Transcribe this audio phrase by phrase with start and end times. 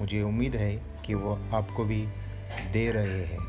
[0.00, 2.06] मुझे उम्मीद है कि वो आपको भी
[2.72, 3.40] दे रहे हैं।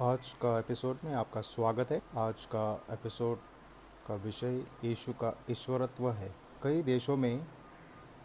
[0.00, 3.38] आज का एपिसोड में आपका स्वागत है। आज का एपिसोड
[4.08, 7.46] का विषय यीशु का ईश्वरत्व है। कई देशों में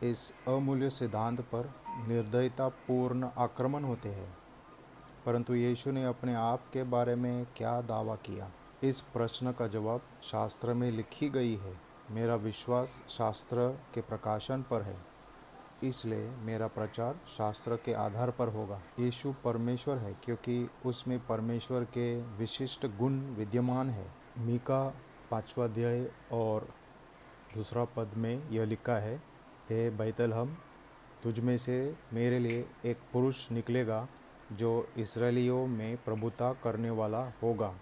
[0.03, 1.71] इस अमूल्य सिद्धांत पर
[2.07, 4.37] निर्दयतापूर्ण आक्रमण होते हैं।
[5.25, 8.51] परंतु यीशु ने अपने आप के बारे में क्या दावा किया?
[8.83, 14.81] इस प्रश्न का जवाब शास्त्र में लिखी गई है। मेरा विश्वास शास्त्र के प्रकाशन पर
[14.81, 14.95] है,
[15.83, 22.15] इसलिए मेरा प्रचार शास्त्र के आधार पर होगा। यीशु परमेश्वर है, क्योंकि उसमें परमेश्वर के
[22.37, 24.05] विशिष्ट गुण विद्यमान है।
[24.39, 24.83] मीका
[25.31, 26.67] पांचवा अध्याय और
[27.55, 29.15] दूसरा पद में यह लिखा है,
[29.69, 30.57] हे बैतल हम
[31.23, 34.07] तुझ में से मेरे लिए एक पुरुष निकलेगा,
[34.51, 37.73] जो इसराइलियों में प्रभुता करने वाला होगा,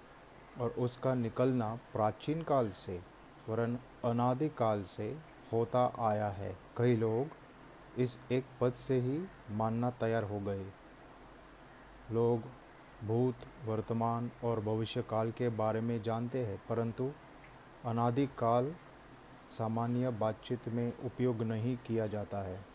[0.59, 2.99] और उसका निकलना प्राचीन काल से
[3.50, 5.17] वरन अनादिकाल से
[5.53, 7.28] होता आया है। कई लोग
[7.98, 10.66] इस एक पद से ही मानना तैयार हो गए।
[12.11, 12.42] लोग
[13.08, 17.11] भूत, वर्तमान और भविष्य काल के बारे में जानते हैं, परंतु
[17.86, 18.75] अनादिकाल
[19.52, 22.66] सामान्य बातचीत में उपयोग नहीं किया जाता है।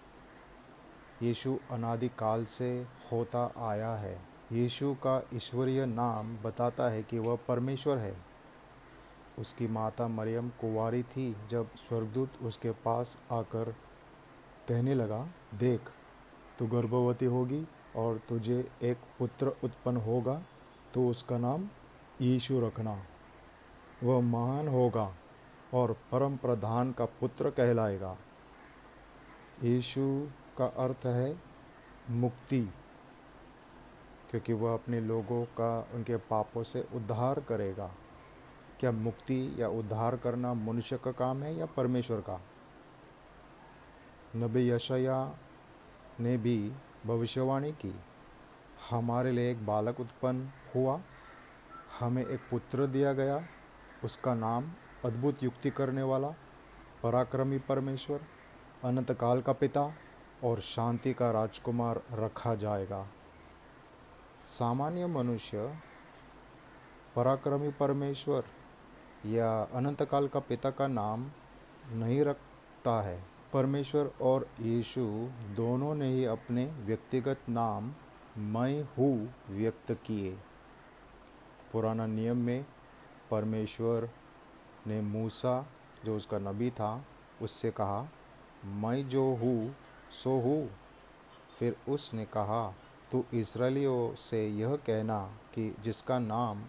[1.22, 7.98] यीशु अनादिकाल से होता आया है। यीशु का ईश्वरीय नाम बताता है कि वह परमेश्वर
[7.98, 8.35] है।
[9.38, 13.74] उसकी माता मरियम कुंवारी थी जब स्वर्गदूत उसके पास आकर
[14.68, 15.90] कहने लगा, देख,
[16.58, 17.64] तू गर्भवती होगी
[17.96, 20.40] और तुझे एक पुत्र उत्पन्न होगा
[20.94, 21.68] तो उसका नाम
[22.20, 22.96] यीशु रखना।
[24.02, 25.12] वह महान होगा
[25.74, 28.16] और परम प्रधान का पुत्र कहलाएगा।
[29.62, 30.02] यीशु
[30.58, 31.36] का अर्थ है
[32.12, 32.60] मुक्ति,
[34.30, 37.90] क्योंकि वह अपने लोगों का, उनके पापों से उद्धार करेगा।
[38.80, 42.40] क्या मुक्ति या उद्धार करना मनुष्य का काम है या परमेश्वर का?
[44.36, 45.38] नबी यशया
[46.20, 46.72] ने भी
[47.06, 48.00] भविष्यवाणी की।
[48.90, 51.00] हमारे लिए एक बालक उत्पन्न हुआ।
[52.00, 53.46] हमें एक पुत्र दिया गया।
[54.04, 54.70] उसका नाम
[55.04, 56.28] अद्भुत युक्ति करने वाला,
[57.02, 58.20] पराक्रमी परमेश्वर
[58.84, 59.92] अनंत काल का पिता
[60.44, 63.06] और शांति का राजकुमार रखा जाएगा।
[64.46, 65.78] सामान्य मनुष्य
[67.16, 68.44] पराक्रमी परमेश्वर
[69.26, 71.30] या अनंत काल का पिता का नाम
[71.92, 75.00] नहीं रखता है। परमेश्वर और यीशु
[75.56, 77.92] दोनों ने ही अपने व्यक्तिगत नाम
[78.38, 80.36] मैं हूँ व्यक्त किए।
[81.72, 82.66] पुराना नियम में
[83.30, 84.10] परमेश्वर
[84.86, 85.66] ने मूसा,
[86.04, 87.04] जो उसका नबी था,
[87.42, 88.08] उससे कहा,
[88.64, 89.74] मैं जो हूँ,
[90.22, 90.70] सो हूँ।
[91.58, 92.74] फिर उसने कहा,
[93.12, 95.20] तू इसराइलियों से यह कहना
[95.54, 96.62] कि जिसका नाम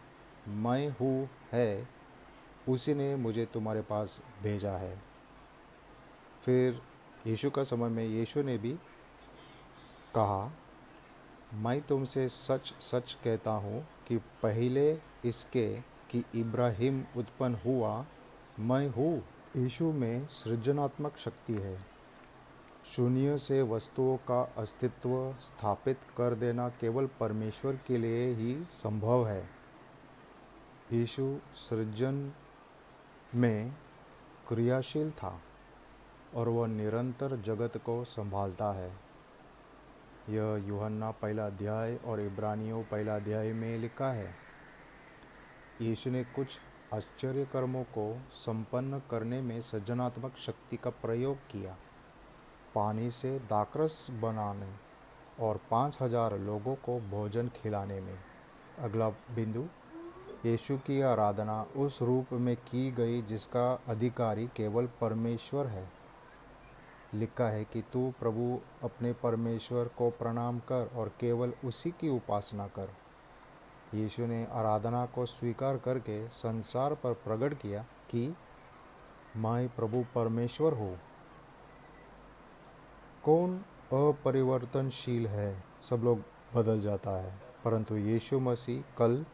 [0.47, 1.96] मैं हूँ है
[2.69, 5.01] उसी ने मुझे तुम्हारे पास भेजा है।
[6.45, 6.81] फिर
[7.27, 8.73] यीशु का समय में यीशु ने भी
[10.15, 10.51] कहा,
[11.53, 18.05] मैं तुमसे सच सच कहता हूँ कि पहले इसके, कि इब्राहिम उत्पन्न हुआ,
[18.59, 19.23] मैं हूँ।
[19.57, 21.77] यीशु में सृजनात्मक शक्ति है।
[22.85, 29.49] शून्य से वस्तुओं का अस्तित्व स्थापित कर देना केवल परमेश्वर के लिए ही संभव है।
[30.93, 32.31] यीशु सृजन
[33.35, 33.73] में
[34.47, 35.39] क्रियाशील था
[36.35, 38.91] और वह निरंतर जगत को संभालता है।
[40.29, 44.29] यह यूहन्ना पहला अध्याय और इब्रानियों पहला अध्याय में लिखा है।
[45.81, 46.59] यीशु ने कुछ
[46.93, 51.75] आश्चर्य कर्मों को संपन्न करने में सृजनात्मक शक्ति का प्रयोग किया।
[52.75, 54.71] पानी से दाकरस बनाने
[55.39, 58.17] और पाँच हज़ार लोगों को भोजन खिलाने में।
[58.79, 59.65] अगला बिंदु
[60.45, 65.89] यीशु की आराधना उस रूप में की गई जिसका अधिकारी केवल परमेश्वर है।
[67.13, 72.67] लिखा है कि तू प्रभु अपने परमेश्वर को प्रणाम कर और केवल उसी की उपासना
[72.67, 72.89] कर।
[73.93, 78.35] यीशु ने आराधना को स्वीकार करके संसार पर प्रकट किया कि
[79.35, 80.99] मैं प्रभु परमेश्वर हूँ।
[83.23, 83.57] कौन
[83.93, 85.63] अपरिवर्तनशील है?
[85.81, 86.21] सब लोग
[86.55, 87.33] बदल जाता है,
[87.65, 89.25] परंतु यीशु मसीह कल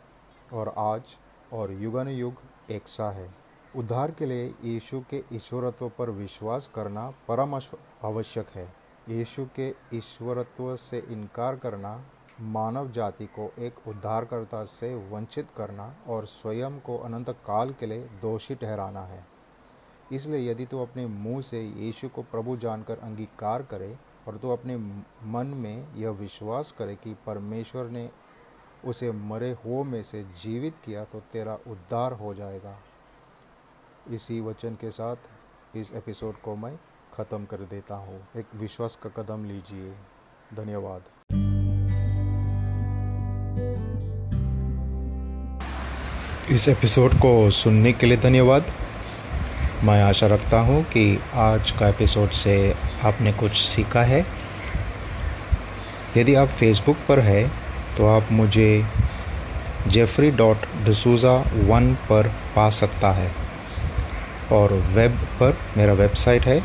[0.53, 1.17] और आज
[1.53, 2.41] और युगन युग
[2.71, 3.33] एक सा है।
[3.75, 8.73] उद्धार के लिए यीशु के ईश्वरत्व पर विश्वास करना परम आवश्यक है।
[9.09, 12.05] यीशु के ईश्वरत्व से इनकार करना,
[12.41, 18.09] मानव जाति को एक उद्धारकर्ता से वंचित करना और स्वयं को अनंत काल के लिए
[18.21, 19.25] दोषी ठहराना है।
[20.11, 23.97] इसलिए यदि तू अपने मुँह से यीशु को प्रभु जानकर अंगीकार करे
[24.27, 24.77] और तू अपने
[25.27, 28.09] मन में यह विश्वास करे कि परमेश्वर ने
[28.85, 32.77] उसे मरे हुओं में से जीवित किया तो तेरा उद्धार हो जाएगा।
[34.11, 35.15] इसी वचन के साथ
[35.75, 36.75] इस एपिसोड को मैं
[37.13, 39.91] ख़त्म कर देता हूँ। एक विश्वास का कदम लीजिए।
[40.53, 41.01] धन्यवाद।
[46.51, 48.71] इस एपिसोड को सुनने के लिए धन्यवाद।
[49.83, 54.25] मैं आशा रखता हूँ कि आज का एपिसोड से आपने कुछ सीखा है।
[56.17, 57.62] यदि आप फेसबुक पर है
[57.97, 58.69] तो आप मुझे
[59.87, 61.35] जेफरी डॉट डसूज़ा
[61.69, 63.31] वन पर पा सकता है।
[64.51, 66.61] और वेब पर मेरा वेबसाइट है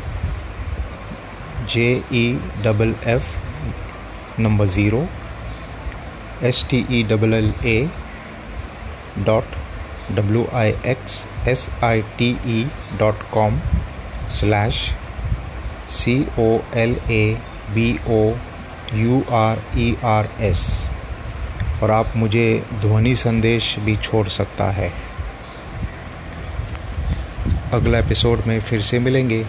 [1.73, 2.25] J E
[2.63, 3.31] double F
[4.41, 5.05] number zero
[6.47, 7.89] S T E double L A
[9.25, 9.57] dot
[10.15, 12.63] W I X S I T E
[12.99, 13.59] dot com
[14.39, 14.89] slash
[15.99, 16.47] C O
[16.79, 17.23] L A
[17.73, 18.21] B O
[18.95, 20.65] U R E R S
[21.83, 24.93] और आप मुझे ध्वनि संदेश भी छोड़ सकता है।
[27.73, 29.45] अगला एपिसोड में फिर से मिलेंगे।